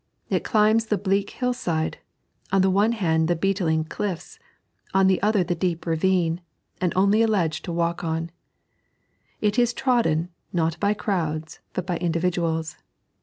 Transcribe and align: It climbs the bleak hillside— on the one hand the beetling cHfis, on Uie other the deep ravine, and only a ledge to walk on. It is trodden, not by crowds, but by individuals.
It 0.31 0.43
climbs 0.43 0.87
the 0.87 0.97
bleak 0.97 1.29
hillside— 1.29 1.99
on 2.51 2.63
the 2.63 2.71
one 2.71 2.93
hand 2.93 3.27
the 3.27 3.35
beetling 3.35 3.85
cHfis, 3.85 4.39
on 4.95 5.07
Uie 5.09 5.19
other 5.21 5.43
the 5.43 5.53
deep 5.53 5.85
ravine, 5.85 6.41
and 6.79 6.91
only 6.95 7.21
a 7.21 7.27
ledge 7.27 7.61
to 7.61 7.71
walk 7.71 8.03
on. 8.03 8.31
It 9.41 9.59
is 9.59 9.73
trodden, 9.75 10.29
not 10.51 10.79
by 10.79 10.95
crowds, 10.95 11.59
but 11.73 11.85
by 11.85 11.97
individuals. 11.97 12.77